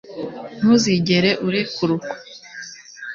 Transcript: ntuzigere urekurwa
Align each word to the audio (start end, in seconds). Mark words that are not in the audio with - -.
ntuzigere 0.57 1.31
urekurwa 1.47 2.09